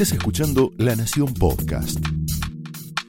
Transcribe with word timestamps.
Estás 0.00 0.16
escuchando 0.16 0.70
La 0.78 0.94
Nación 0.94 1.34
Podcast. 1.34 1.98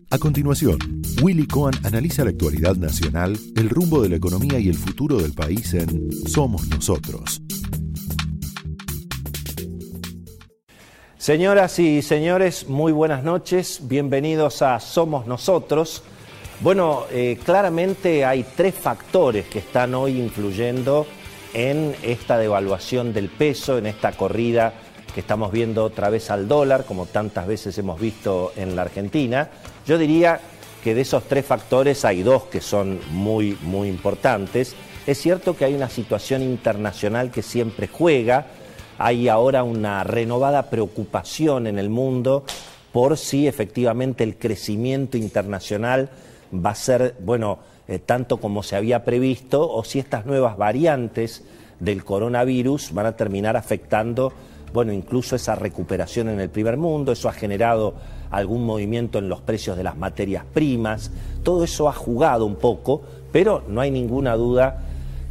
A 0.09 0.17
continuación, 0.17 0.79
Willy 1.21 1.45
Cohen 1.45 1.75
analiza 1.83 2.23
la 2.23 2.31
actualidad 2.31 2.77
nacional, 2.77 3.37
el 3.55 3.69
rumbo 3.69 4.01
de 4.01 4.09
la 4.09 4.15
economía 4.15 4.57
y 4.57 4.69
el 4.69 4.73
futuro 4.73 5.17
del 5.17 5.33
país 5.33 5.71
en 5.75 6.11
Somos 6.27 6.67
Nosotros. 6.67 7.43
Señoras 11.19 11.77
y 11.77 12.01
señores, 12.01 12.67
muy 12.67 12.91
buenas 12.91 13.23
noches, 13.23 13.81
bienvenidos 13.83 14.63
a 14.63 14.79
Somos 14.79 15.27
Nosotros. 15.27 16.01
Bueno, 16.59 17.03
eh, 17.11 17.37
claramente 17.45 18.25
hay 18.25 18.43
tres 18.57 18.73
factores 18.73 19.45
que 19.45 19.59
están 19.59 19.93
hoy 19.93 20.19
influyendo 20.19 21.05
en 21.53 21.95
esta 22.01 22.39
devaluación 22.39 23.13
del 23.13 23.29
peso, 23.29 23.77
en 23.77 23.85
esta 23.85 24.13
corrida 24.13 24.73
que 25.11 25.21
estamos 25.21 25.51
viendo 25.51 25.83
otra 25.83 26.09
vez 26.09 26.29
al 26.31 26.47
dólar, 26.47 26.85
como 26.85 27.05
tantas 27.05 27.47
veces 27.47 27.77
hemos 27.77 27.99
visto 27.99 28.51
en 28.55 28.75
la 28.75 28.83
Argentina. 28.83 29.49
Yo 29.85 29.97
diría 29.97 30.39
que 30.83 30.95
de 30.95 31.01
esos 31.01 31.23
tres 31.23 31.45
factores 31.45 32.05
hay 32.05 32.23
dos 32.23 32.43
que 32.43 32.61
son 32.61 32.99
muy, 33.11 33.57
muy 33.63 33.89
importantes. 33.89 34.75
Es 35.05 35.17
cierto 35.19 35.55
que 35.55 35.65
hay 35.65 35.73
una 35.73 35.89
situación 35.89 36.41
internacional 36.41 37.31
que 37.31 37.41
siempre 37.41 37.87
juega, 37.87 38.47
hay 38.97 39.27
ahora 39.27 39.63
una 39.63 40.03
renovada 40.03 40.69
preocupación 40.69 41.67
en 41.67 41.79
el 41.79 41.89
mundo 41.89 42.43
por 42.91 43.17
si 43.17 43.47
efectivamente 43.47 44.23
el 44.23 44.37
crecimiento 44.37 45.17
internacional 45.17 46.09
va 46.53 46.71
a 46.71 46.75
ser, 46.75 47.15
bueno, 47.19 47.59
eh, 47.87 47.99
tanto 47.99 48.37
como 48.37 48.63
se 48.63 48.75
había 48.75 49.05
previsto, 49.05 49.69
o 49.69 49.83
si 49.83 49.99
estas 49.99 50.25
nuevas 50.25 50.57
variantes 50.57 51.43
del 51.79 52.03
coronavirus 52.03 52.93
van 52.93 53.05
a 53.05 53.15
terminar 53.15 53.55
afectando, 53.57 54.33
bueno, 54.73 54.93
incluso 54.93 55.35
esa 55.35 55.55
recuperación 55.55 56.29
en 56.29 56.39
el 56.39 56.49
primer 56.49 56.77
mundo, 56.77 57.11
eso 57.11 57.29
ha 57.29 57.33
generado 57.33 57.95
algún 58.31 58.65
movimiento 58.65 59.17
en 59.17 59.29
los 59.29 59.41
precios 59.41 59.77
de 59.77 59.83
las 59.83 59.97
materias 59.97 60.45
primas, 60.53 61.11
todo 61.43 61.63
eso 61.63 61.89
ha 61.89 61.93
jugado 61.93 62.45
un 62.45 62.55
poco, 62.55 63.01
pero 63.31 63.63
no 63.67 63.81
hay 63.81 63.91
ninguna 63.91 64.35
duda 64.35 64.83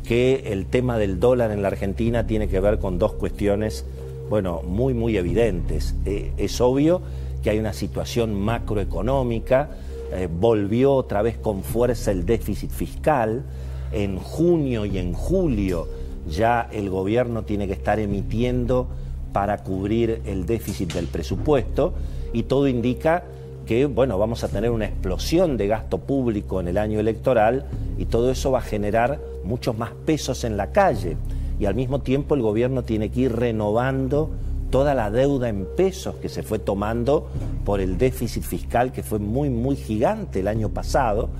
que 0.04 0.52
el 0.52 0.66
tema 0.66 0.98
del 0.98 1.20
dólar 1.20 1.50
en 1.50 1.62
la 1.62 1.68
Argentina 1.68 2.26
tiene 2.26 2.48
que 2.48 2.60
ver 2.60 2.78
con 2.78 2.98
dos 2.98 3.12
cuestiones, 3.12 3.84
bueno, 4.30 4.62
muy, 4.62 4.94
muy 4.94 5.16
evidentes. 5.16 5.94
Eh, 6.06 6.32
es 6.36 6.60
obvio 6.60 7.02
que 7.42 7.50
hay 7.50 7.58
una 7.58 7.72
situación 7.72 8.34
macroeconómica, 8.34 9.68
eh, 10.12 10.28
volvió 10.30 10.94
otra 10.94 11.22
vez 11.22 11.36
con 11.36 11.62
fuerza 11.62 12.10
el 12.10 12.24
déficit 12.24 12.70
fiscal. 12.70 13.44
En 13.92 14.18
junio 14.18 14.84
y 14.84 14.98
en 14.98 15.12
julio 15.12 15.86
ya 16.28 16.68
el 16.72 16.90
gobierno 16.90 17.42
tiene 17.42 17.66
que 17.66 17.72
estar 17.72 17.98
emitiendo 17.98 18.88
para 19.32 19.58
cubrir 19.58 20.22
el 20.24 20.46
déficit 20.46 20.92
del 20.94 21.06
presupuesto 21.06 21.94
y 22.32 22.44
todo 22.44 22.68
indica 22.68 23.24
que 23.66 23.86
bueno, 23.86 24.18
vamos 24.18 24.44
a 24.44 24.48
tener 24.48 24.70
una 24.70 24.86
explosión 24.86 25.56
de 25.56 25.66
gasto 25.66 25.98
público 25.98 26.60
en 26.60 26.68
el 26.68 26.78
año 26.78 27.00
electoral 27.00 27.66
y 27.98 28.06
todo 28.06 28.30
eso 28.30 28.50
va 28.50 28.60
a 28.60 28.62
generar 28.62 29.20
muchos 29.44 29.76
más 29.76 29.90
pesos 30.06 30.44
en 30.44 30.56
la 30.56 30.72
calle 30.72 31.16
y 31.60 31.66
al 31.66 31.74
mismo 31.74 32.00
tiempo 32.00 32.34
el 32.34 32.42
gobierno 32.42 32.82
tiene 32.84 33.10
que 33.10 33.20
ir 33.20 33.36
renovando 33.36 34.30
toda 34.70 34.94
la 34.94 35.10
deuda 35.10 35.48
en 35.48 35.66
pesos 35.76 36.16
que 36.16 36.28
se 36.28 36.42
fue 36.42 36.58
tomando 36.58 37.28
por 37.64 37.80
el 37.80 37.98
déficit 37.98 38.42
fiscal 38.42 38.92
que 38.92 39.02
fue 39.02 39.18
muy, 39.18 39.50
muy 39.50 39.76
gigante 39.76 40.40
el 40.40 40.48
año 40.48 40.68
pasado. 40.68 41.30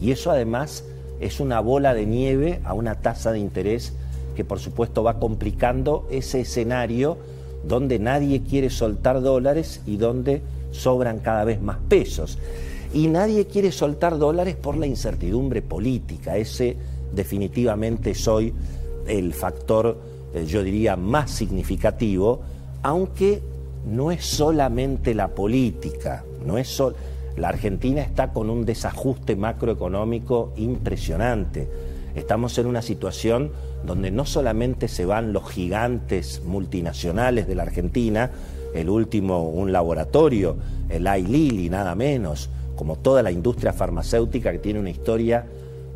Y 0.00 0.12
eso 0.12 0.30
además 0.30 0.84
es 1.20 1.40
una 1.40 1.60
bola 1.60 1.94
de 1.94 2.06
nieve 2.06 2.60
a 2.64 2.72
una 2.72 2.96
tasa 2.96 3.32
de 3.32 3.38
interés 3.38 3.94
que 4.40 4.44
por 4.46 4.58
supuesto 4.58 5.02
va 5.02 5.18
complicando 5.18 6.08
ese 6.10 6.40
escenario 6.40 7.18
donde 7.62 7.98
nadie 7.98 8.40
quiere 8.40 8.70
soltar 8.70 9.20
dólares 9.20 9.82
y 9.84 9.98
donde 9.98 10.40
sobran 10.70 11.18
cada 11.18 11.44
vez 11.44 11.60
más 11.60 11.76
pesos. 11.90 12.38
Y 12.94 13.08
nadie 13.08 13.48
quiere 13.48 13.70
soltar 13.70 14.16
dólares 14.16 14.56
por 14.56 14.78
la 14.78 14.86
incertidumbre 14.86 15.60
política. 15.60 16.38
Ese 16.38 16.74
definitivamente 17.12 18.12
es 18.12 18.26
hoy 18.26 18.54
el 19.06 19.34
factor, 19.34 19.98
eh, 20.32 20.46
yo 20.46 20.62
diría, 20.62 20.96
más 20.96 21.30
significativo 21.30 22.40
aunque 22.82 23.42
no 23.84 24.10
es 24.10 24.24
solamente 24.24 25.14
la 25.14 25.28
política, 25.28 26.24
no 26.46 26.56
es 26.56 26.82
la 27.36 27.50
Argentina 27.50 28.00
está 28.00 28.32
con 28.32 28.48
un 28.48 28.64
desajuste 28.64 29.36
macroeconómico 29.36 30.54
impresionante. 30.56 31.89
Estamos 32.14 32.58
en 32.58 32.66
una 32.66 32.82
situación 32.82 33.52
donde 33.84 34.10
no 34.10 34.26
solamente 34.26 34.88
se 34.88 35.06
van 35.06 35.32
los 35.32 35.48
gigantes 35.48 36.42
multinacionales 36.44 37.46
de 37.46 37.54
la 37.54 37.62
Argentina, 37.62 38.30
el 38.74 38.88
último 38.88 39.48
un 39.48 39.72
laboratorio, 39.72 40.56
el 40.88 41.04
Lilly, 41.04 41.70
nada 41.70 41.94
menos, 41.94 42.50
como 42.76 42.96
toda 42.96 43.22
la 43.22 43.30
industria 43.30 43.72
farmacéutica 43.72 44.52
que 44.52 44.58
tiene 44.58 44.80
una 44.80 44.90
historia, 44.90 45.46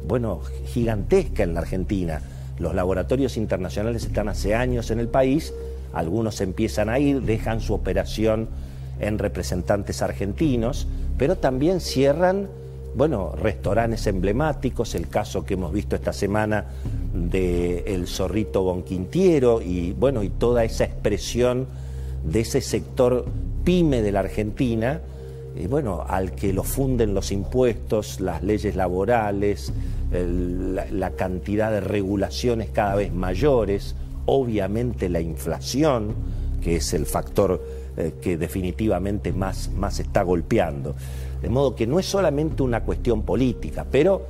bueno, 0.06 0.40
gigantesca 0.66 1.42
en 1.42 1.54
la 1.54 1.60
Argentina. 1.60 2.20
Los 2.58 2.74
laboratorios 2.74 3.36
internacionales 3.36 4.04
están 4.04 4.28
hace 4.28 4.54
años 4.54 4.90
en 4.90 5.00
el 5.00 5.08
país 5.08 5.52
algunos 5.94 6.40
empiezan 6.40 6.88
a 6.88 6.98
ir, 6.98 7.22
dejan 7.22 7.60
su 7.60 7.72
operación 7.72 8.48
en 8.98 9.18
representantes 9.18 10.02
argentinos, 10.02 10.88
pero 11.16 11.36
también 11.36 11.80
cierran, 11.80 12.48
bueno, 12.94 13.32
restaurantes 13.36 14.06
emblemáticos, 14.06 14.94
el 14.94 15.08
caso 15.08 15.44
que 15.44 15.54
hemos 15.54 15.72
visto 15.72 15.96
esta 15.96 16.12
semana 16.12 16.66
de 17.12 17.94
El 17.94 18.06
Zorrito 18.06 18.62
Bonquintiero 18.62 19.60
y 19.60 19.92
bueno, 19.92 20.22
y 20.22 20.30
toda 20.30 20.64
esa 20.64 20.84
expresión 20.84 21.66
de 22.24 22.40
ese 22.40 22.60
sector 22.60 23.24
pyme 23.64 24.02
de 24.02 24.12
la 24.12 24.20
Argentina, 24.20 25.00
y 25.56 25.66
bueno, 25.66 26.04
al 26.08 26.32
que 26.32 26.52
lo 26.52 26.64
funden 26.64 27.14
los 27.14 27.30
impuestos, 27.30 28.20
las 28.20 28.42
leyes 28.42 28.74
laborales, 28.76 29.72
la 30.10 31.10
cantidad 31.12 31.70
de 31.70 31.80
regulaciones 31.80 32.70
cada 32.70 32.94
vez 32.96 33.12
mayores, 33.12 33.94
obviamente 34.26 35.08
la 35.08 35.20
inflación, 35.20 36.14
que 36.62 36.76
es 36.76 36.94
el 36.94 37.06
factor 37.06 37.62
eh, 37.96 38.14
que 38.20 38.36
definitivamente 38.36 39.32
más, 39.32 39.70
más 39.70 40.00
está 40.00 40.22
golpeando. 40.22 40.96
De 41.44 41.50
modo 41.50 41.76
que 41.76 41.86
no 41.86 41.98
es 41.98 42.06
solamente 42.06 42.62
una 42.62 42.84
cuestión 42.84 43.20
política, 43.20 43.84
pero 43.90 44.22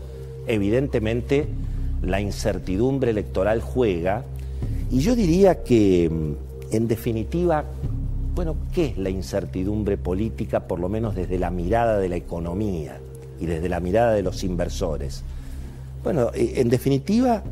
evidentemente 0.48 1.46
la 2.02 2.20
incertidumbre 2.20 3.12
electoral 3.12 3.60
juega 3.60 4.24
y 4.90 4.98
yo 4.98 5.14
diría 5.14 5.62
que 5.62 6.10
mm, 6.10 6.74
en 6.74 6.88
definitiva, 6.88 7.66
bueno, 8.34 8.56
¿qué 8.72 8.86
es 8.86 8.98
la 8.98 9.10
incertidumbre 9.10 9.96
política 9.96 10.66
por 10.66 10.80
lo 10.80 10.88
menos 10.88 11.14
desde 11.14 11.38
la 11.38 11.50
mirada 11.50 12.00
de 12.00 12.08
la 12.08 12.16
economía 12.16 12.98
y 13.40 13.46
desde 13.46 13.68
la 13.68 13.78
mirada 13.78 14.12
de 14.12 14.22
los 14.24 14.42
inversores? 14.42 15.22
Bueno, 16.02 16.32
eh, 16.34 16.54
en 16.56 16.68
definitiva 16.68 17.44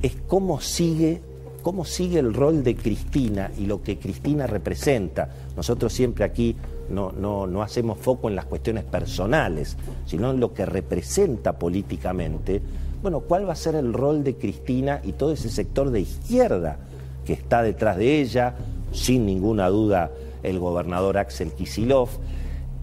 es 0.00 0.16
cómo 0.26 0.62
sigue 0.62 1.20
cómo 1.64 1.86
sigue 1.86 2.18
el 2.18 2.34
rol 2.34 2.62
de 2.62 2.76
Cristina 2.76 3.50
y 3.58 3.64
lo 3.64 3.82
que 3.82 3.98
Cristina 3.98 4.46
representa. 4.46 5.30
Nosotros 5.56 5.94
siempre 5.94 6.22
aquí 6.22 6.54
no, 6.90 7.10
no, 7.12 7.62
hacemos 7.62 7.98
foco 7.98 8.28
en 8.28 8.36
las 8.36 8.44
cuestiones 8.44 8.84
personales, 8.84 9.78
sino 10.04 10.30
en 10.30 10.40
lo 10.40 10.52
que 10.52 10.66
representa 10.66 11.54
políticamente. 11.58 12.60
Bueno, 13.00 13.20
¿cuál 13.20 13.48
va 13.48 13.54
a 13.54 13.56
ser 13.56 13.76
el 13.76 13.94
rol 13.94 14.22
de 14.22 14.36
Cristina 14.36 15.00
y 15.02 15.12
todo 15.12 15.32
ese 15.32 15.48
sector 15.48 15.90
de 15.90 16.00
izquierda 16.00 16.76
que 17.24 17.32
está 17.32 17.62
detrás 17.62 17.96
de 17.96 18.20
ella? 18.20 18.56
Sin 18.92 19.24
ninguna 19.24 19.68
duda, 19.70 20.10
el 20.42 20.58
gobernador 20.58 21.16
Axel 21.16 21.52
Kisilov. 21.52 22.10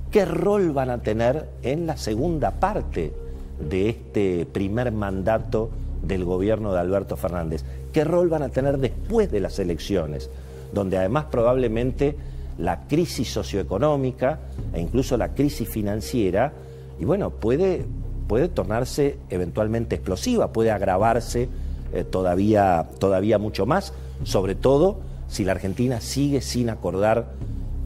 ¿Qué 0.09 0.25
rol 0.25 0.71
van 0.71 0.89
a 0.89 1.03
tener 1.03 1.47
en 1.61 1.85
la 1.85 1.97
segunda 1.97 2.59
parte 2.59 3.13
de 3.59 3.89
este 3.89 4.47
primer 4.47 4.91
mandato 4.91 5.69
del 6.01 6.25
gobierno 6.25 6.73
de 6.73 6.79
Alberto 6.79 7.17
Fernández? 7.17 7.63
¿Qué 7.91 8.03
rol 8.03 8.29
van 8.29 8.43
a 8.43 8.49
tener 8.49 8.77
después 8.77 9.31
de 9.31 9.39
las 9.39 9.59
elecciones? 9.59 10.29
Donde 10.73 10.97
además 10.97 11.25
probablemente 11.31 12.15
la 12.57 12.87
crisis 12.87 13.31
socioeconómica 13.31 14.39
e 14.73 14.81
incluso 14.81 15.17
la 15.17 15.33
crisis 15.33 15.67
financiera, 15.67 16.53
y 16.99 17.05
bueno, 17.05 17.31
puede, 17.31 17.85
puede 18.27 18.47
tornarse 18.47 19.17
eventualmente 19.29 19.95
explosiva, 19.95 20.53
puede 20.53 20.71
agravarse 20.71 21.49
eh, 21.93 22.03
todavía, 22.03 22.87
todavía 22.99 23.37
mucho 23.37 23.65
más, 23.65 23.93
sobre 24.23 24.55
todo 24.55 24.99
si 25.27 25.43
la 25.43 25.53
Argentina 25.53 26.01
sigue 26.01 26.41
sin 26.41 26.69
acordar 26.69 27.33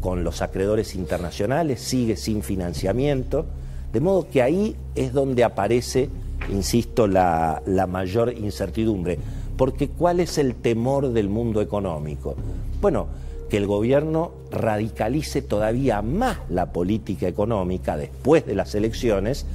con 0.02 0.24
los 0.24 0.42
acreedores 0.42 0.94
internacionales, 0.96 1.82
sigue 1.82 2.16
sin 2.16 2.44
financiamiento, 2.44 3.46
de 3.92 4.00
modo 4.00 4.28
que 4.30 4.42
ahí 4.42 4.76
es 4.94 5.14
donde 5.14 5.44
aparece, 5.44 6.10
insisto, 6.52 7.08
la, 7.08 7.62
la 7.66 7.88
mayor 7.88 8.34
incertidumbre. 8.34 9.18
Porque 9.58 9.90
¿cuál 9.90 10.20
es 10.20 10.38
el 10.38 10.56
temor 10.56 11.14
del 11.14 11.30
mundo 11.30 11.62
económico? 11.62 12.36
Bueno, 12.82 13.08
que 13.50 13.58
el 13.58 13.68
gobierno 13.68 14.32
radicalice 14.52 15.42
todavía 15.42 16.02
más 16.02 16.40
la 16.50 16.72
política 16.72 17.28
económica 17.28 17.96
después 17.96 18.46
de 18.46 18.56
las 18.56 18.76
elecciones 18.76 19.46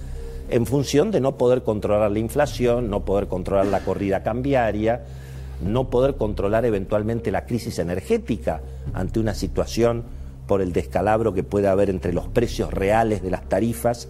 en 0.48 0.66
función 0.66 1.10
de 1.10 1.20
no 1.20 1.36
poder 1.36 1.62
controlar 1.62 2.10
la 2.10 2.18
inflación, 2.18 2.90
no 2.90 3.04
poder 3.04 3.28
controlar 3.28 3.66
la 3.66 3.80
corrida 3.80 4.22
cambiaria, 4.22 5.04
no 5.64 5.90
poder 5.90 6.16
controlar 6.16 6.64
eventualmente 6.64 7.30
la 7.30 7.46
crisis 7.46 7.78
energética 7.78 8.60
ante 8.92 9.20
una 9.20 9.34
situación 9.34 10.02
por 10.46 10.60
el 10.60 10.72
descalabro 10.72 11.32
que 11.32 11.44
puede 11.44 11.68
haber 11.68 11.90
entre 11.90 12.12
los 12.12 12.26
precios 12.26 12.72
reales 12.72 13.22
de 13.22 13.30
las 13.30 13.48
tarifas 13.48 14.08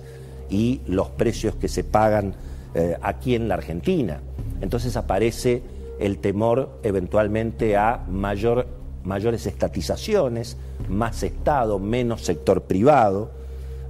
y 0.48 0.80
los 0.86 1.10
precios 1.10 1.54
que 1.56 1.68
se 1.68 1.84
pagan 1.84 2.34
eh, 2.74 2.96
aquí 3.02 3.34
en 3.34 3.48
la 3.48 3.54
Argentina. 3.54 4.20
Entonces 4.60 4.96
aparece 4.96 5.62
el 5.98 6.18
temor 6.18 6.70
eventualmente 6.82 7.76
a 7.76 8.04
mayor, 8.08 8.66
mayores 9.04 9.46
estatizaciones, 9.46 10.56
más 10.88 11.22
Estado, 11.22 11.78
menos 11.78 12.22
sector 12.22 12.62
privado, 12.62 13.30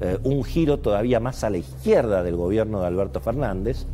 eh, 0.01 0.19
un 0.25 0.43
giro 0.45 0.79
todavía 0.79 1.21
más 1.21 1.45
a 1.45 1.51
la 1.51 1.59
izquierda 1.59 2.23
del 2.23 2.37
gobierno 2.37 2.81
de 2.81 2.87
Alberto 2.87 3.21
Fernández, 3.21 3.85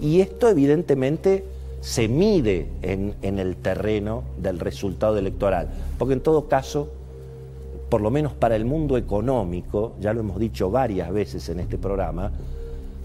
y 0.00 0.20
esto 0.20 0.48
evidentemente 0.48 1.44
se 1.80 2.08
mide 2.08 2.68
en, 2.82 3.14
en 3.22 3.38
el 3.38 3.56
terreno 3.56 4.24
del 4.36 4.60
resultado 4.60 5.16
electoral, 5.16 5.68
porque 5.98 6.14
en 6.14 6.20
todo 6.20 6.48
caso, 6.48 6.88
por 7.88 8.00
lo 8.00 8.10
menos 8.10 8.34
para 8.34 8.56
el 8.56 8.64
mundo 8.64 8.96
económico, 8.96 9.94
ya 10.00 10.12
lo 10.12 10.20
hemos 10.20 10.38
dicho 10.38 10.70
varias 10.70 11.10
veces 11.12 11.48
en 11.48 11.60
este 11.60 11.78
programa, 11.78 12.30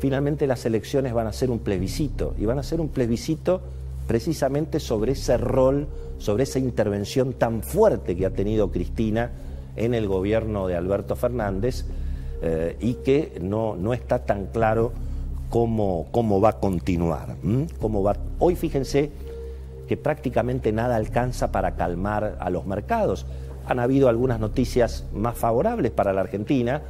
finalmente 0.04 0.48
las 0.48 0.66
elecciones 0.66 1.14
van 1.14 1.28
a 1.28 1.32
ser 1.32 1.50
un 1.50 1.60
plebiscito, 1.60 2.36
y 2.38 2.46
van 2.46 2.60
a 2.60 2.64
ser 2.64 2.82
un 2.82 2.90
plebiscito 2.90 3.62
precisamente 4.06 4.82
sobre 4.82 5.14
ese 5.14 5.38
rol, 5.38 5.88
sobre 6.18 6.44
esa 6.44 6.60
intervención 6.60 7.32
tan 7.32 7.64
fuerte 7.64 8.18
que 8.18 8.26
ha 8.26 8.32
tenido 8.32 8.70
Cristina 8.70 9.32
en 9.78 9.94
el 9.94 10.10
gobierno 10.10 10.68
de 10.68 10.76
Alberto 10.76 11.16
Fernández 11.16 11.86
eh, 12.42 12.76
y 12.82 12.96
que 12.96 13.40
no, 13.40 13.78
no, 13.78 13.94
está 13.94 14.26
tan 14.26 14.48
claro 14.48 14.92
cómo, 15.50 16.08
cómo 16.12 16.42
va 16.42 16.50
a 16.50 16.60
continuar. 16.60 17.38
Cómo 17.80 18.04
va... 18.04 18.18
Hoy 18.40 18.58
fíjense 18.58 19.10
que 19.88 19.96
prácticamente 19.96 20.74
nada 20.74 20.98
alcanza 20.98 21.50
para 21.54 21.78
calmar 21.78 22.36
a 22.42 22.50
los 22.50 22.66
mercados. 22.66 23.26
Han 23.68 23.80
habido 23.80 24.10
algunas 24.10 24.42
noticias 24.42 25.06
más 25.14 25.38
favorables 25.38 25.94
para 25.94 26.12
la 26.12 26.20
Argentina, 26.20 26.82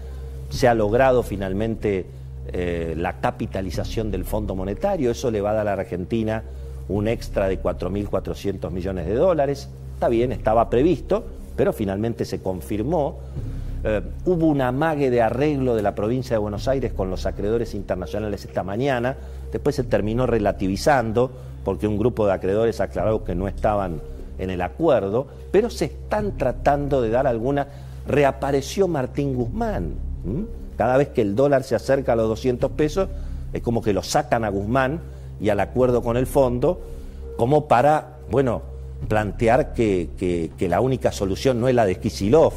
se 0.50 0.68
ha 0.68 0.74
logrado 0.74 1.21
finalmente 1.21 2.07
eh, 2.51 2.93
la 2.97 3.19
capitalización 3.19 4.11
del 4.11 4.25
Fondo 4.25 4.55
Monetario, 4.55 5.11
eso 5.11 5.31
le 5.31 5.41
va 5.41 5.51
a 5.51 5.53
dar 5.53 5.67
a 5.67 5.75
la 5.75 5.81
Argentina 5.81 6.43
un 6.89 7.07
extra 7.07 7.47
de 7.47 7.61
4.400 7.61 8.69
millones 8.71 9.05
de 9.05 9.15
dólares, 9.15 9.69
está 9.93 10.09
bien, 10.09 10.31
estaba 10.31 10.69
previsto, 10.69 11.23
pero 11.55 11.71
finalmente 11.71 12.25
se 12.25 12.41
confirmó. 12.41 13.19
Eh, 13.85 14.01
hubo 14.25 14.47
un 14.47 14.61
amague 14.61 15.09
de 15.09 15.21
arreglo 15.21 15.75
de 15.75 15.81
la 15.81 15.95
provincia 15.95 16.35
de 16.35 16.39
Buenos 16.39 16.67
Aires 16.67 16.93
con 16.93 17.09
los 17.09 17.25
acreedores 17.25 17.73
internacionales 17.73 18.45
esta 18.45 18.63
mañana, 18.63 19.15
después 19.51 19.75
se 19.75 19.83
terminó 19.83 20.25
relativizando 20.25 21.31
porque 21.63 21.87
un 21.87 21.97
grupo 21.97 22.25
de 22.25 22.33
acreedores 22.33 22.81
aclaró 22.81 23.23
que 23.23 23.35
no 23.35 23.47
estaban 23.47 24.01
en 24.37 24.49
el 24.49 24.61
acuerdo, 24.61 25.27
pero 25.51 25.69
se 25.69 25.85
están 25.85 26.37
tratando 26.37 27.01
de 27.01 27.09
dar 27.09 27.27
alguna... 27.27 27.67
Reapareció 28.05 28.89
Martín 28.89 29.33
Guzmán. 29.33 29.93
Cada 30.77 30.97
vez 30.97 31.09
que 31.09 31.21
el 31.21 31.35
dólar 31.35 31.63
se 31.63 31.75
acerca 31.75 32.13
a 32.13 32.15
los 32.15 32.27
200 32.29 32.71
pesos, 32.71 33.09
es 33.53 33.61
como 33.61 33.81
que 33.81 33.93
lo 33.93 34.03
sacan 34.03 34.43
a 34.43 34.49
Guzmán 34.49 35.01
y 35.39 35.49
al 35.49 35.59
acuerdo 35.59 36.01
con 36.01 36.17
el 36.17 36.27
fondo, 36.27 36.81
como 37.37 37.67
para, 37.67 38.17
bueno, 38.29 38.61
plantear 39.07 39.73
que, 39.73 40.49
la 40.59 40.81
única 40.81 41.11
solución 41.11 41.59
no 41.59 41.67
es 41.67 41.75
la 41.75 41.85
de 41.85 41.99
Kisilov, 41.99 42.53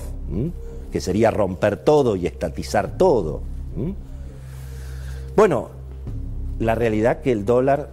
que 0.90 1.00
sería 1.00 1.30
romper 1.30 1.76
todo 1.78 2.16
y 2.16 2.26
estatizar 2.26 2.96
todo. 2.96 3.42
Bueno, 5.36 5.68
la 6.58 6.74
realidad 6.74 7.20
que 7.20 7.32
el 7.32 7.44
dólar 7.44 7.90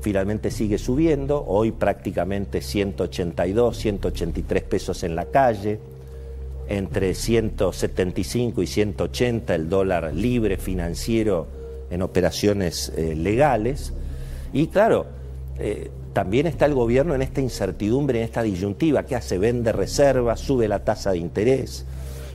finalmente 0.00 0.50
sigue 0.50 0.78
subiendo, 0.78 1.44
hoy 1.46 1.72
prácticamente 1.72 2.60
182, 2.60 3.76
183 3.76 4.62
pesos 4.64 5.02
en 5.02 5.14
la 5.14 5.26
calle, 5.26 5.78
entre 6.68 7.14
175 7.14 8.62
y 8.62 8.66
180 8.66 9.54
el 9.54 9.68
dólar 9.68 10.12
libre 10.14 10.58
financiero 10.58 11.46
en 11.90 12.02
operaciones 12.02 12.92
eh, 12.96 13.16
legales. 13.16 13.92
Y 14.52 14.66
claro, 14.66 15.06
eh, 15.58 15.90
también 16.12 16.46
está 16.46 16.66
el 16.66 16.74
gobierno 16.74 17.14
en 17.14 17.22
esta 17.22 17.40
incertidumbre, 17.40 18.18
en 18.18 18.24
esta 18.24 18.42
disyuntiva. 18.42 19.04
¿Qué 19.04 19.16
hace? 19.16 19.38
Vende 19.38 19.72
reservas, 19.72 20.40
sube 20.40 20.68
la 20.68 20.84
tasa 20.84 21.12
de 21.12 21.18
interés. 21.18 21.86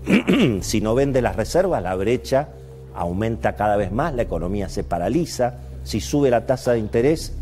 si 0.61 0.81
no 0.81 0.95
vende 0.95 1.21
las 1.21 1.35
reservas, 1.35 1.83
la 1.83 1.95
brecha 1.95 2.49
aumenta 2.95 3.55
cada 3.55 3.75
vez 3.75 3.91
más, 3.91 4.13
la 4.15 4.23
economía 4.23 4.67
se 4.67 4.83
paraliza. 4.83 5.59
Si 5.83 5.99
sube 5.99 6.29
la 6.31 6.45
tasa 6.45 6.73
de 6.73 6.79
interés, 6.79 7.33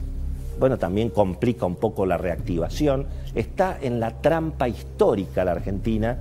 bueno, 0.60 0.78
también 0.78 1.10
complica 1.10 1.66
un 1.66 1.76
poco 1.76 2.06
la 2.06 2.18
reactivación. 2.18 3.06
Está 3.34 3.78
en 3.82 4.00
la 4.00 4.22
trampa 4.22 4.68
histórica 4.68 5.46
la 5.46 5.54
Argentina 5.54 6.18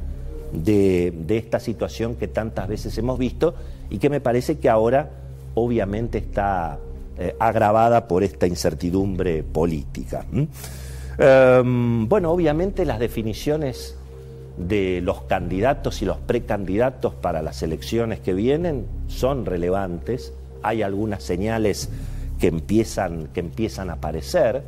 de, 0.52 1.12
esta 1.28 1.60
situación 1.60 2.16
que 2.16 2.28
tantas 2.28 2.68
veces 2.68 2.96
hemos 2.98 3.18
visto 3.18 3.54
y 3.88 3.98
que 3.98 4.10
me 4.10 4.20
parece 4.20 4.58
que 4.58 4.68
ahora 4.68 5.10
obviamente 5.54 6.18
está 6.18 6.78
eh, 7.18 7.34
agravada 7.38 8.08
por 8.08 8.22
esta 8.22 8.46
incertidumbre 8.46 9.42
política. 9.42 10.24
Em, 11.18 12.08
bueno, 12.08 12.30
obviamente 12.30 12.84
las 12.84 12.98
definiciones 12.98 13.96
de 14.56 15.00
los 15.02 15.22
candidatos 15.22 16.02
y 16.02 16.04
los 16.04 16.18
precandidatos 16.18 17.14
para 17.14 17.42
las 17.42 17.62
elecciones 17.62 18.20
que 18.20 18.34
vienen 18.34 18.86
son 19.08 19.46
relevantes, 19.46 20.32
hay 20.62 20.82
algunas 20.82 21.22
señales 21.22 21.88
que 22.38 22.48
empiezan, 22.48 23.28
que 23.28 23.40
empiezan 23.40 23.90
a 23.90 23.94
aparecer. 23.94 24.62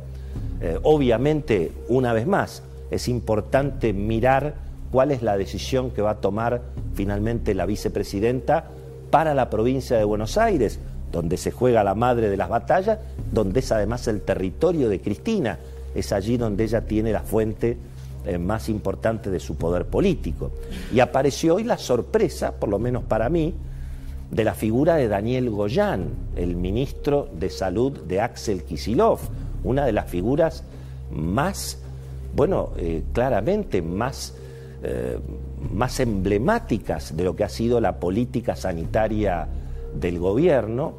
Eh, 0.61 0.79
obviamente, 0.83 1.71
una 1.89 2.13
vez 2.13 2.27
más, 2.27 2.63
es 2.91 3.07
importante 3.07 3.93
mirar 3.93 4.55
cuál 4.93 5.09
es 5.09 5.23
la 5.23 5.35
decisión 5.35 5.89
que 5.89 6.03
va 6.03 6.11
a 6.11 6.21
tomar 6.21 6.61
finalmente 6.93 7.55
la 7.55 7.65
vicepresidenta 7.65 8.65
para 9.09 9.33
la 9.33 9.49
provincia 9.49 9.97
de 9.97 10.03
Buenos 10.03 10.37
Aires, 10.37 10.77
donde 11.11 11.37
se 11.37 11.49
juega 11.49 11.83
la 11.83 11.95
madre 11.95 12.29
de 12.29 12.37
las 12.37 12.47
batallas, 12.47 12.99
donde 13.31 13.61
es 13.61 13.71
además 13.71 14.07
el 14.07 14.21
territorio 14.21 14.89
de 14.89 15.01
Cristina, 15.01 15.57
es 15.95 16.11
allí 16.11 16.37
donde 16.37 16.65
ella 16.65 16.81
tiene 16.81 17.11
la 17.11 17.21
fuente 17.21 17.75
eh, 18.27 18.37
más 18.37 18.69
importante 18.69 19.31
de 19.31 19.39
su 19.39 19.55
poder 19.55 19.85
político. 19.85 20.51
Y 20.93 20.99
apareció 20.99 21.55
hoy 21.55 21.63
la 21.63 21.79
sorpresa, 21.79 22.51
por 22.51 22.69
lo 22.69 22.77
menos 22.77 23.03
para 23.03 23.29
mí, 23.29 23.55
de 24.29 24.43
la 24.43 24.53
figura 24.53 24.93
de 24.97 25.07
Daniel 25.07 25.49
Goyán, 25.49 26.09
el 26.35 26.55
ministro 26.55 27.29
de 27.33 27.49
Salud 27.49 27.99
de 28.01 28.21
Axel 28.21 28.61
Kisilov, 28.61 29.21
una 29.63 29.87
de 29.87 29.91
las 29.91 30.07
figuras 30.07 30.63
más, 31.09 31.79
bueno, 32.35 32.69
eh, 32.77 33.01
claramente 33.11 33.81
más 33.81 34.35
eh, 34.85 35.17
más 35.71 36.01
emblemáticas 36.01 37.15
de 37.15 37.23
lo 37.23 37.37
que 37.37 37.45
ha 37.45 37.49
sido 37.49 37.79
la 37.79 38.01
política 38.01 38.53
sanitaria 38.57 39.47
del 39.97 40.19
gobierno, 40.19 40.95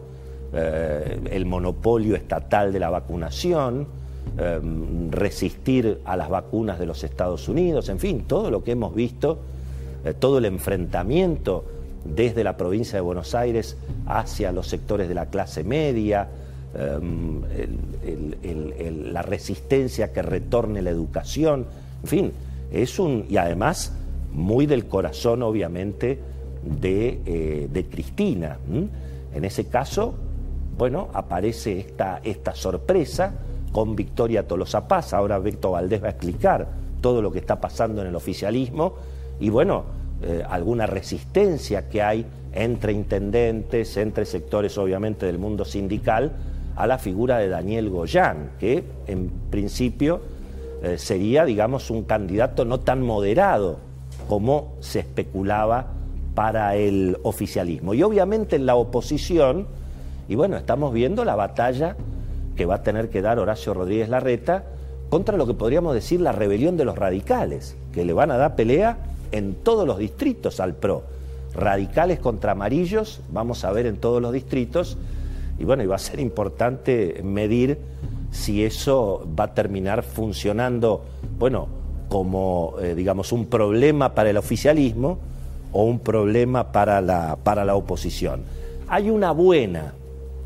eh, 0.54 1.20
el 1.30 1.44
monopolio 1.44 2.16
estatal 2.16 2.72
de 2.72 2.80
la 2.80 2.88
vacunación, 2.88 3.86
eh, 4.38 4.58
resistir 5.10 6.00
a 6.06 6.16
las 6.16 6.30
vacunas 6.30 6.78
de 6.78 6.86
los 6.86 7.04
Estados 7.04 7.46
Unidos, 7.46 7.90
en 7.90 7.98
fin, 7.98 8.24
todo 8.26 8.50
lo 8.50 8.64
que 8.64 8.72
hemos 8.72 8.94
visto, 8.94 9.40
todo 10.18 10.38
el 10.38 10.46
enfrentamiento 10.46 11.66
desde 12.06 12.42
la 12.42 12.56
provincia 12.56 12.94
de 12.94 13.02
Buenos 13.02 13.34
Aires 13.34 13.76
hacia 14.06 14.50
los 14.50 14.66
sectores 14.66 15.08
de 15.08 15.14
la 15.14 15.26
clase 15.26 15.62
media, 15.62 16.28
la 19.12 19.22
resistencia 19.22 20.10
que 20.12 20.22
retorne 20.22 20.80
la 20.80 20.90
educación, 20.90 21.66
en 22.02 22.08
fin, 22.08 22.32
es 22.70 22.98
un, 22.98 23.26
y 23.28 23.36
además 23.36 23.92
muy 24.32 24.66
del 24.66 24.86
corazón, 24.86 25.42
obviamente, 25.42 26.18
de, 26.62 27.20
eh, 27.24 27.86
Cristina. 27.90 28.58
En 29.34 29.44
ese 29.44 29.66
caso, 29.66 30.14
bueno, 30.76 31.08
aparece 31.12 31.78
esta, 31.78 32.20
esta 32.24 32.54
sorpresa 32.54 33.32
con 33.72 33.96
Victoria 33.96 34.46
Tolosa 34.46 34.86
Paz. 34.86 35.12
Ahora 35.12 35.38
Víctor 35.38 35.72
Valdés 35.72 36.02
va 36.02 36.08
a 36.08 36.10
explicar 36.10 36.66
todo 37.00 37.20
lo 37.20 37.30
que 37.30 37.38
está 37.38 37.60
pasando 37.60 38.02
en 38.02 38.08
el 38.08 38.16
oficialismo 38.16 38.94
y, 39.40 39.50
bueno, 39.50 39.84
eh, 40.22 40.42
alguna 40.48 40.86
resistencia 40.86 41.88
que 41.88 42.02
hay 42.02 42.24
entre 42.52 42.92
intendentes, 42.92 43.96
entre 43.96 44.24
sectores, 44.24 44.78
obviamente, 44.78 45.26
del 45.26 45.38
mundo 45.38 45.64
sindical, 45.64 46.32
a 46.76 46.86
la 46.86 46.98
figura 46.98 47.38
de 47.38 47.48
Daniel 47.48 47.90
Goyán, 47.90 48.52
que 48.58 48.84
en 49.06 49.28
principio 49.50 50.20
eh, 50.84 50.98
sería, 50.98 51.46
digamos, 51.46 51.88
un 51.88 52.04
candidato 52.04 52.66
no 52.66 52.80
tan 52.80 53.00
moderado 53.00 53.78
como 54.28 54.74
se 54.80 54.98
especulaba 55.00 55.86
para 56.34 56.76
el 56.76 57.16
oficialismo. 57.22 57.94
Y 57.94 58.02
obviamente 58.02 58.56
en 58.56 58.66
la 58.66 58.74
oposición, 58.74 59.66
y 60.28 60.34
bueno, 60.34 60.58
estamos 60.58 60.92
viendo 60.92 61.24
la 61.24 61.36
batalla 61.36 61.96
que 62.54 62.66
va 62.66 62.76
a 62.76 62.82
tener 62.82 63.08
que 63.08 63.22
dar 63.22 63.38
Horacio 63.38 63.72
Rodríguez 63.72 64.10
Larreta 64.10 64.64
contra 65.08 65.38
lo 65.38 65.46
que 65.46 65.54
podríamos 65.54 65.94
decir 65.94 66.20
la 66.20 66.32
rebelión 66.32 66.76
de 66.76 66.84
los 66.84 66.98
radicales, 66.98 67.78
que 67.90 68.04
le 68.04 68.12
van 68.12 68.30
a 68.30 68.36
dar 68.36 68.54
pelea 68.54 68.98
en 69.32 69.54
todos 69.54 69.86
los 69.86 69.96
distritos 69.96 70.60
al 70.60 70.74
PRO. 70.74 71.02
Radicales 71.54 72.18
contra 72.18 72.52
amarillos, 72.52 73.20
vamos 73.32 73.64
a 73.64 73.72
ver 73.72 73.86
en 73.86 73.96
todos 73.96 74.20
los 74.20 74.34
distritos, 74.34 74.98
y 75.58 75.64
bueno, 75.64 75.82
y 75.82 75.86
va 75.86 75.96
a 75.96 76.00
ser 76.00 76.20
importante 76.20 77.22
medir 77.24 77.78
si 78.34 78.64
eso 78.64 79.26
va 79.38 79.44
a 79.44 79.54
terminar 79.54 80.02
funcionando, 80.02 81.04
bueno, 81.38 81.68
como, 82.08 82.74
eh, 82.82 82.94
digamos, 82.96 83.30
un 83.30 83.46
problema 83.46 84.12
para 84.12 84.30
el 84.30 84.36
oficialismo 84.36 85.18
o 85.72 85.84
un 85.84 86.00
problema 86.00 86.72
para 86.72 87.00
la, 87.00 87.38
para 87.42 87.64
la 87.64 87.76
oposición. 87.76 88.42
Hay 88.88 89.08
una 89.08 89.30
buena 89.30 89.94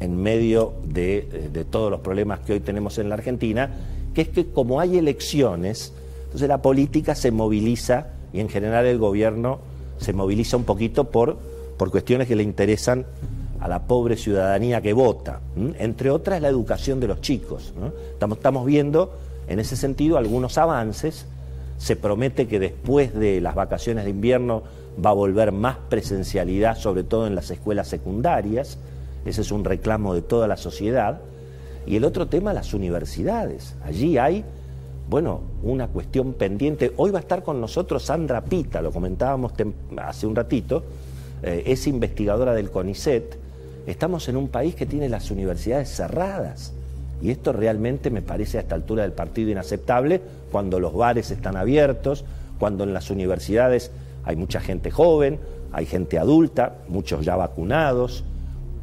en 0.00 0.22
medio 0.22 0.74
de, 0.84 1.18
eh, 1.18 1.50
de 1.50 1.64
todos 1.64 1.90
los 1.90 2.00
problemas 2.00 2.40
que 2.40 2.52
hoy 2.52 2.60
tenemos 2.60 2.98
en 2.98 3.08
la 3.08 3.14
Argentina, 3.14 3.70
que 4.14 4.20
es 4.20 4.28
que 4.28 4.50
como 4.50 4.80
hay 4.80 4.98
elecciones, 4.98 5.94
entonces 6.24 6.46
la 6.46 6.60
política 6.60 7.14
se 7.14 7.30
moviliza 7.30 8.08
y 8.34 8.40
en 8.40 8.50
general 8.50 8.84
el 8.84 8.98
gobierno 8.98 9.60
se 9.96 10.12
moviliza 10.12 10.58
un 10.58 10.64
poquito 10.64 11.04
por, 11.04 11.38
por 11.78 11.90
cuestiones 11.90 12.28
que 12.28 12.36
le 12.36 12.42
interesan 12.42 13.06
a 13.60 13.68
la 13.68 13.86
pobre 13.86 14.16
ciudadanía 14.16 14.80
que 14.80 14.92
vota, 14.92 15.40
entre 15.78 16.10
otras 16.10 16.40
la 16.40 16.48
educación 16.48 17.00
de 17.00 17.08
los 17.08 17.20
chicos. 17.20 17.74
Estamos, 18.12 18.66
viendo 18.66 19.12
en 19.48 19.58
ese 19.60 19.76
sentido 19.76 20.16
algunos 20.16 20.58
avances, 20.58 21.26
se 21.78 21.96
promete 21.96 22.48
que 22.48 22.58
después 22.58 23.14
de 23.14 23.40
las 23.40 23.54
vacaciones 23.54 24.04
de 24.04 24.10
invierno 24.10 24.62
va 25.04 25.10
a 25.10 25.14
volver 25.14 25.52
más 25.52 25.76
presencialidad, 25.88 26.76
sobre 26.76 27.04
todo 27.04 27.26
en 27.26 27.34
las 27.34 27.50
escuelas 27.50 27.88
secundarias, 27.88 28.78
ese 29.24 29.40
es 29.42 29.52
un 29.52 29.64
reclamo 29.64 30.14
de 30.14 30.22
toda 30.22 30.46
la 30.48 30.56
sociedad, 30.56 31.20
y 31.86 31.96
el 31.96 32.04
otro 32.04 32.26
tema, 32.26 32.52
las 32.52 32.74
universidades. 32.74 33.74
Allí 33.84 34.18
hay 34.18 34.44
bueno, 35.08 35.40
una 35.62 35.88
cuestión 35.88 36.34
pendiente. 36.34 36.92
Hoy 36.96 37.10
va 37.10 37.18
a 37.18 37.22
estar 37.22 37.42
con 37.42 37.60
nosotros 37.60 38.04
Sandra 38.04 38.42
Pita, 38.42 38.82
lo 38.82 38.92
comentábamos 38.92 39.52
hace 39.96 40.26
un 40.26 40.36
ratito, 40.36 40.84
eh, 41.42 41.62
es 41.66 41.86
investigadora 41.86 42.54
del 42.54 42.70
CONICET. 42.70 43.47
Estamos 43.88 44.28
en 44.28 44.36
un 44.36 44.48
país 44.48 44.74
que 44.74 44.84
tiene 44.84 45.08
las 45.08 45.30
universidades 45.30 45.88
cerradas. 45.88 46.74
Y 47.22 47.30
esto 47.30 47.54
realmente 47.54 48.10
me 48.10 48.20
parece 48.20 48.58
a 48.58 48.60
esta 48.60 48.74
altura 48.74 49.02
del 49.02 49.12
partido 49.12 49.50
inaceptable 49.50 50.20
cuando 50.52 50.78
los 50.78 50.92
bares 50.92 51.30
están 51.30 51.56
abiertos, 51.56 52.26
cuando 52.58 52.84
en 52.84 52.92
las 52.92 53.10
universidades 53.10 53.90
hay 54.24 54.36
mucha 54.36 54.60
gente 54.60 54.90
joven, 54.90 55.40
hay 55.72 55.86
gente 55.86 56.18
adulta, 56.18 56.74
muchos 56.88 57.24
ya 57.24 57.34
vacunados. 57.36 58.24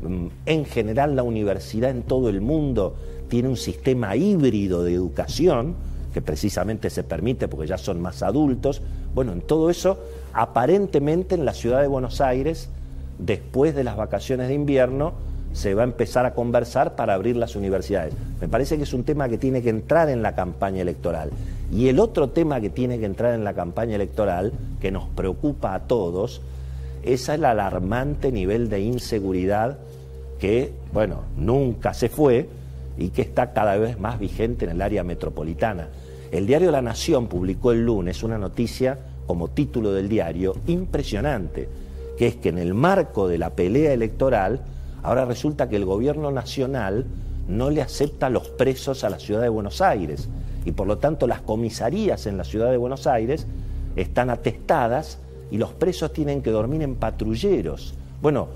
Mm, 0.01 0.25
en 0.47 0.65
general 0.65 1.15
la 1.15 1.21
universidad 1.21 1.91
en 1.91 2.01
todo 2.01 2.27
el 2.27 2.41
mundo 2.41 2.95
tiene 3.29 3.47
un 3.47 3.57
sistema 3.57 4.15
híbrido 4.15 4.83
de 4.83 4.95
educación 4.95 5.75
que 6.15 6.21
precisamente 6.23 6.89
se 6.89 7.03
permite 7.03 7.47
porque 7.47 7.67
ya 7.67 7.77
son 7.77 8.01
más 8.01 8.23
adultos. 8.23 8.81
Bueno, 9.13 9.33
en 9.33 9.41
todo 9.41 9.69
eso, 9.69 9.99
aparentemente 10.33 11.35
en 11.35 11.45
la 11.45 11.53
ciudad 11.53 11.81
de 11.81 11.87
Buenos 11.87 12.21
Aires, 12.21 12.69
después 13.17 13.75
de 13.75 13.83
las 13.83 13.97
vacaciones 13.97 14.47
de 14.47 14.53
invierno, 14.53 15.13
se 15.53 15.73
va 15.73 15.83
a 15.83 15.85
empezar 15.85 16.25
a 16.25 16.33
conversar 16.33 16.95
para 16.95 17.13
abrir 17.13 17.37
las 17.37 17.55
universidades. 17.55 18.13
Me 18.41 18.49
parece 18.49 18.75
que 18.75 18.83
es 18.83 18.93
un 18.93 19.05
tema 19.05 19.29
que 19.29 19.37
tiene 19.37 19.61
que 19.61 19.69
entrar 19.69 20.09
en 20.09 20.21
la 20.21 20.35
campaña 20.35 20.81
electoral. 20.81 21.31
Y 21.71 21.87
el 21.87 21.99
otro 21.99 22.29
tema 22.29 22.59
que 22.59 22.69
tiene 22.69 22.99
que 22.99 23.05
entrar 23.05 23.33
en 23.33 23.45
la 23.45 23.53
campaña 23.53 23.95
electoral, 23.95 24.51
que 24.81 24.91
nos 24.91 25.07
preocupa 25.07 25.73
a 25.73 25.87
todos, 25.87 26.41
es 27.03 27.29
el 27.29 27.45
alarmante 27.45 28.31
nivel 28.33 28.67
de 28.69 28.81
inseguridad 28.81 29.77
que, 30.39 30.73
bueno, 30.91 31.23
nunca 31.37 31.93
se 31.93 32.09
fue 32.09 32.49
y 32.97 33.09
que 33.09 33.21
está 33.21 33.53
cada 33.53 33.77
vez 33.77 33.97
más 33.97 34.19
vigente 34.19 34.65
en 34.65 34.71
el 34.71 34.81
área 34.81 35.03
metropolitana. 35.03 35.87
El 36.31 36.47
diario 36.47 36.71
La 36.71 36.81
Nación 36.81 37.27
publicó 37.27 37.71
el 37.71 37.85
lunes 37.85 38.23
una 38.23 38.37
noticia 38.37 38.97
como 39.25 39.47
título 39.49 39.93
del 39.93 40.09
diario 40.09 40.55
impresionante, 40.67 41.69
que 42.17 42.27
es 42.27 42.35
que 42.35 42.49
en 42.49 42.57
el 42.57 42.73
marco 42.73 43.27
de 43.27 43.37
la 43.37 43.51
pelea 43.51 43.93
electoral, 43.93 44.61
ahora 45.03 45.25
resulta 45.25 45.69
que 45.69 45.75
el 45.75 45.85
gobierno 45.85 46.31
nacional 46.31 47.05
no 47.47 47.69
le 47.69 47.81
acepta 47.81 48.29
los 48.29 48.49
presos 48.49 49.03
a 49.03 49.09
la 49.09 49.19
ciudad 49.19 49.41
de 49.41 49.49
Buenos 49.49 49.81
Aires 49.81 50.29
y 50.65 50.71
por 50.71 50.87
lo 50.87 50.97
tanto 50.97 51.27
las 51.27 51.41
comisarías 51.41 52.25
en 52.25 52.37
la 52.37 52.43
ciudad 52.43 52.71
de 52.71 52.77
Buenos 52.77 53.05
Aires 53.05 53.45
están 53.95 54.29
atestadas 54.29 55.19
y 55.51 55.57
los 55.57 55.73
presos 55.73 56.11
tienen 56.11 56.41
que 56.41 56.49
dormir 56.49 56.81
en 56.81 56.95
patrulleros. 56.95 57.93
Bueno, 58.21 58.47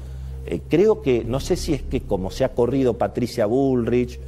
eh, 0.45 0.61
creo 0.67 1.01
que, 1.01 1.23
no 1.23 1.39
sé 1.39 1.55
si 1.55 1.73
es 1.73 1.83
que 1.83 2.01
como 2.01 2.31
se 2.31 2.43
ha 2.43 2.49
corrido 2.49 2.97
Patricia 2.97 3.45
Bullrich 3.45 4.19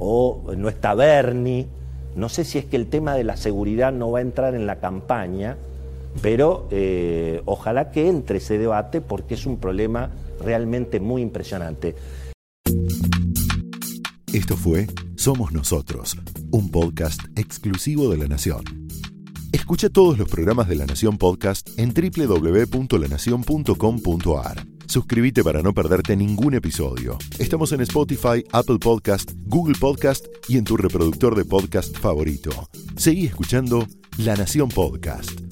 o 0.00 0.42
no 0.56 0.68
está 0.68 0.94
Bernie, 0.94 1.66
no 2.16 2.28
sé 2.28 2.44
si 2.44 2.58
es 2.58 2.64
que 2.64 2.76
el 2.76 2.88
tema 2.88 3.14
de 3.14 3.22
la 3.22 3.36
seguridad 3.36 3.92
no 3.92 4.10
va 4.10 4.18
a 4.18 4.22
entrar 4.22 4.56
en 4.56 4.66
la 4.66 4.76
campaña, 4.76 5.56
pero 6.22 6.68
eh, 6.70 7.42
ojalá 7.44 7.90
que 7.90 8.08
entre 8.08 8.38
ese 8.38 8.58
debate 8.58 9.00
porque 9.00 9.34
es 9.34 9.46
un 9.46 9.58
problema 9.58 10.10
realmente 10.40 11.00
muy 11.00 11.22
impresionante. 11.22 11.96
Esto 14.32 14.56
fue 14.56 14.86
Somos 15.16 15.52
Nosotros, 15.52 16.16
un 16.50 16.70
podcast 16.70 17.20
exclusivo 17.36 18.10
de 18.10 18.18
La 18.18 18.28
Nación. 18.28 18.62
Escucha 19.52 19.88
todos 19.88 20.18
los 20.18 20.28
programas 20.28 20.68
de 20.68 20.76
La 20.76 20.84
Nación 20.84 21.16
Podcast 21.16 21.70
en 21.78 21.94
www.lanacion.com.ar. 21.94 24.66
Suscríbete 24.86 25.42
para 25.42 25.62
no 25.62 25.72
perderte 25.72 26.14
ningún 26.16 26.52
episodio. 26.54 27.16
Estamos 27.38 27.72
en 27.72 27.80
Spotify, 27.82 28.44
Apple 28.52 28.78
Podcast, 28.78 29.32
Google 29.46 29.76
Podcast 29.78 30.26
y 30.48 30.58
en 30.58 30.64
tu 30.64 30.76
reproductor 30.76 31.34
de 31.34 31.44
podcast 31.44 31.96
favorito. 31.96 32.50
Seguí 32.96 33.26
escuchando 33.26 33.86
La 34.18 34.36
Nación 34.36 34.68
Podcast. 34.68 35.47